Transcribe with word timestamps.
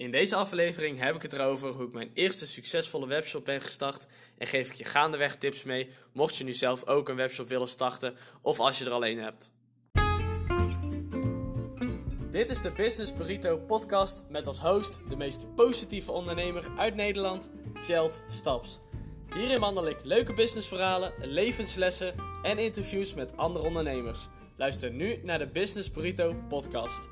In 0.00 0.10
deze 0.10 0.36
aflevering 0.36 0.98
heb 0.98 1.14
ik 1.14 1.22
het 1.22 1.32
erover 1.32 1.70
hoe 1.70 1.86
ik 1.86 1.92
mijn 1.92 2.10
eerste 2.14 2.46
succesvolle 2.46 3.06
webshop 3.06 3.44
ben 3.44 3.60
gestart 3.60 4.06
en 4.38 4.46
geef 4.46 4.68
ik 4.68 4.74
je 4.74 4.84
gaandeweg 4.84 5.36
tips 5.36 5.62
mee, 5.62 5.90
mocht 6.12 6.36
je 6.36 6.44
nu 6.44 6.52
zelf 6.52 6.86
ook 6.86 7.08
een 7.08 7.16
webshop 7.16 7.48
willen 7.48 7.68
starten 7.68 8.16
of 8.42 8.58
als 8.58 8.78
je 8.78 8.84
er 8.84 8.90
alleen 8.90 9.18
hebt. 9.18 9.50
Dit 12.30 12.50
is 12.50 12.60
de 12.60 12.72
Business 12.72 13.14
Burrito 13.14 13.58
podcast 13.58 14.24
met 14.28 14.46
als 14.46 14.60
host 14.60 15.00
de 15.08 15.16
meest 15.16 15.54
positieve 15.54 16.12
ondernemer 16.12 16.64
uit 16.76 16.94
Nederland, 16.94 17.50
Kjeld 17.82 18.22
Staps. 18.28 18.80
Hierin 19.34 19.60
wandel 19.60 19.88
ik 19.88 19.98
leuke 20.02 20.32
businessverhalen, 20.32 21.12
levenslessen 21.18 22.14
en 22.42 22.58
interviews 22.58 23.14
met 23.14 23.36
andere 23.36 23.64
ondernemers. 23.64 24.28
Luister 24.56 24.90
nu 24.90 25.20
naar 25.22 25.38
de 25.38 25.48
Business 25.48 25.90
Burrito 25.90 26.34
podcast. 26.48 27.08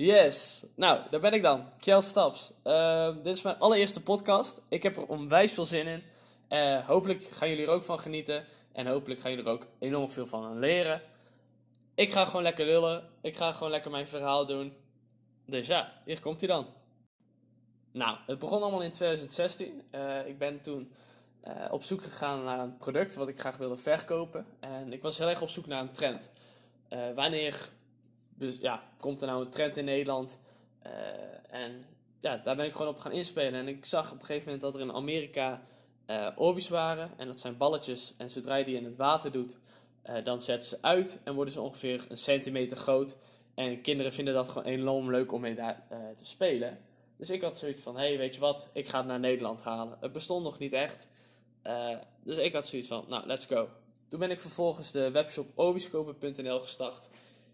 Yes, 0.00 0.66
nou, 0.74 1.00
daar 1.10 1.20
ben 1.20 1.32
ik 1.32 1.42
dan. 1.42 1.70
Kjeld 1.78 2.04
Staps. 2.04 2.52
Uh, 2.64 3.14
dit 3.22 3.36
is 3.36 3.42
mijn 3.42 3.58
allereerste 3.58 4.02
podcast. 4.02 4.60
Ik 4.68 4.82
heb 4.82 4.96
er 4.96 5.06
onwijs 5.06 5.52
veel 5.52 5.66
zin 5.66 5.86
in. 5.86 6.02
Uh, 6.48 6.86
hopelijk 6.86 7.22
gaan 7.22 7.48
jullie 7.48 7.66
er 7.66 7.72
ook 7.72 7.82
van 7.82 7.98
genieten. 7.98 8.44
En 8.72 8.86
hopelijk 8.86 9.20
gaan 9.20 9.30
jullie 9.30 9.46
er 9.46 9.52
ook 9.52 9.66
enorm 9.78 10.08
veel 10.08 10.26
van 10.26 10.58
leren. 10.58 11.02
Ik 11.94 12.12
ga 12.12 12.24
gewoon 12.24 12.42
lekker 12.42 12.66
lullen. 12.66 13.08
Ik 13.20 13.36
ga 13.36 13.52
gewoon 13.52 13.70
lekker 13.70 13.90
mijn 13.90 14.06
verhaal 14.06 14.46
doen. 14.46 14.72
Dus 15.46 15.66
ja, 15.66 15.92
hier 16.04 16.20
komt 16.20 16.40
hij 16.40 16.48
dan. 16.48 16.66
Nou, 17.92 18.16
het 18.26 18.38
begon 18.38 18.62
allemaal 18.62 18.82
in 18.82 18.92
2016. 18.92 19.82
Uh, 19.90 20.26
ik 20.26 20.38
ben 20.38 20.60
toen 20.60 20.92
uh, 21.46 21.52
op 21.70 21.82
zoek 21.82 22.02
gegaan 22.02 22.44
naar 22.44 22.58
een 22.58 22.76
product 22.76 23.14
wat 23.14 23.28
ik 23.28 23.40
graag 23.40 23.56
wilde 23.56 23.76
verkopen. 23.76 24.46
En 24.60 24.92
ik 24.92 25.02
was 25.02 25.18
heel 25.18 25.28
erg 25.28 25.42
op 25.42 25.48
zoek 25.48 25.66
naar 25.66 25.80
een 25.80 25.92
trend. 25.92 26.30
Wanneer 27.14 27.68
dus, 28.38 28.58
ja, 28.58 28.80
komt 29.00 29.20
er 29.20 29.26
nou 29.28 29.44
een 29.44 29.50
trend 29.50 29.76
in 29.76 29.84
Nederland? 29.84 30.40
en 31.50 31.84
ja, 32.20 32.36
daar 32.36 32.56
ben 32.56 32.66
ik 32.66 32.72
gewoon 32.72 32.88
op 32.88 32.98
gaan 32.98 33.12
inspelen. 33.12 33.54
En 33.54 33.68
ik 33.68 33.84
zag 33.84 34.12
op 34.12 34.20
een 34.20 34.26
gegeven 34.26 34.44
moment 34.44 34.62
dat 34.62 34.74
er 34.74 34.80
in 34.80 34.92
Amerika 34.92 35.62
Orbeez 36.36 36.68
waren. 36.68 37.10
En 37.16 37.26
dat 37.26 37.40
zijn 37.40 37.56
balletjes. 37.56 38.14
En 38.18 38.30
zodra 38.30 38.56
je 38.56 38.64
die 38.64 38.76
in 38.76 38.84
het 38.84 38.96
water 38.96 39.32
doet, 39.32 39.58
dan 40.24 40.42
zetten 40.42 40.68
ze 40.68 40.78
uit 40.80 41.20
en 41.24 41.34
worden 41.34 41.54
ze 41.54 41.60
ongeveer 41.60 42.06
een 42.08 42.16
centimeter 42.16 42.76
groot. 42.76 43.16
En 43.54 43.80
kinderen 43.80 44.12
vinden 44.12 44.34
dat 44.34 44.48
gewoon 44.48 44.68
enorm 44.72 45.10
leuk 45.10 45.32
om 45.32 45.40
mee 45.40 45.54
daar 45.54 45.86
te 46.16 46.26
spelen. 46.26 46.78
Dus 47.18 47.30
ik 47.30 47.42
had 47.42 47.58
zoiets 47.58 47.80
van, 47.80 47.96
hé, 47.96 48.06
hey, 48.06 48.18
weet 48.18 48.34
je 48.34 48.40
wat, 48.40 48.68
ik 48.72 48.88
ga 48.88 48.98
het 48.98 49.06
naar 49.06 49.20
Nederland 49.20 49.62
halen. 49.64 49.96
Het 50.00 50.12
bestond 50.12 50.44
nog 50.44 50.58
niet 50.58 50.72
echt. 50.72 51.08
Uh, 51.64 51.96
dus 52.22 52.36
ik 52.36 52.52
had 52.52 52.66
zoiets 52.66 52.88
van, 52.88 53.04
nou, 53.08 53.26
let's 53.26 53.46
go. 53.46 53.68
Toen 54.08 54.18
ben 54.18 54.30
ik 54.30 54.40
vervolgens 54.40 54.92
de 54.92 55.10
webshop 55.10 55.46
obiskopen.nl 55.54 56.60
gestart. 56.60 57.08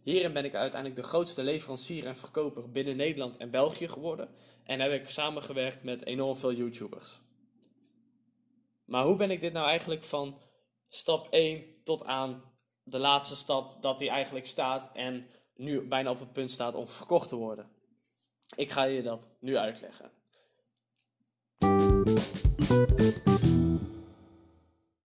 Hierin 0.04 0.32
ben 0.32 0.44
ik 0.44 0.54
uiteindelijk 0.54 1.00
de 1.00 1.08
grootste 1.08 1.42
leverancier 1.42 2.06
en 2.06 2.16
verkoper 2.16 2.70
binnen 2.70 2.96
Nederland 2.96 3.36
en 3.36 3.50
België 3.50 3.88
geworden. 3.88 4.28
En 4.64 4.80
heb 4.80 4.92
ik 4.92 5.08
samengewerkt 5.08 5.82
met 5.82 6.04
enorm 6.04 6.36
veel 6.36 6.52
YouTubers. 6.52 7.20
Maar 8.84 9.04
hoe 9.04 9.16
ben 9.16 9.30
ik 9.30 9.40
dit 9.40 9.52
nou 9.52 9.66
eigenlijk 9.66 10.02
van 10.02 10.38
stap 10.88 11.26
1 11.30 11.64
tot 11.84 12.04
aan 12.04 12.42
de 12.82 12.98
laatste 12.98 13.36
stap 13.36 13.82
dat 13.82 13.98
die 13.98 14.08
eigenlijk 14.08 14.46
staat 14.46 14.90
en 14.92 15.26
nu 15.54 15.88
bijna 15.88 16.10
op 16.10 16.18
het 16.18 16.32
punt 16.32 16.50
staat 16.50 16.74
om 16.74 16.88
verkocht 16.88 17.28
te 17.28 17.36
worden? 17.36 17.70
Ik 18.56 18.70
ga 18.70 18.82
je 18.82 19.02
dat 19.02 19.28
nu 19.40 19.56
uitleggen. 19.56 20.10